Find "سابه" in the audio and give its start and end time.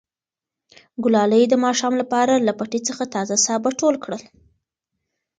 3.45-3.69